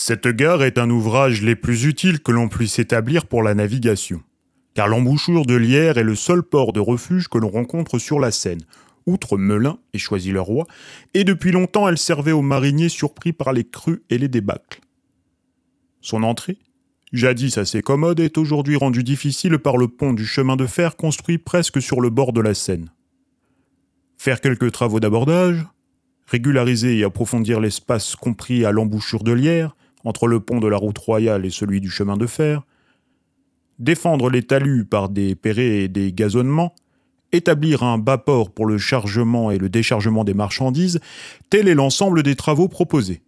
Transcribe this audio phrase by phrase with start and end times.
[0.00, 4.22] Cette gare est un ouvrage les plus utiles que l'on puisse établir pour la navigation,
[4.72, 8.30] car l'embouchure de Lierre est le seul port de refuge que l'on rencontre sur la
[8.30, 8.62] Seine,
[9.06, 10.66] outre Melun et Choisy-le-Roi,
[11.14, 14.80] et depuis longtemps elle servait aux mariniers surpris par les crues et les débâcles.
[16.00, 16.58] Son entrée,
[17.12, 21.38] jadis assez commode, est aujourd'hui rendue difficile par le pont du chemin de fer construit
[21.38, 22.92] presque sur le bord de la Seine.
[24.16, 25.66] Faire quelques travaux d'abordage,
[26.28, 29.74] régulariser et approfondir l'espace compris à l'embouchure de Lierre,
[30.04, 32.62] entre le pont de la route royale et celui du chemin de fer,
[33.78, 36.74] défendre les talus par des perrets et des gazonnements,
[37.32, 41.00] établir un bas port pour le chargement et le déchargement des marchandises,
[41.50, 43.22] tel est l'ensemble des travaux proposés.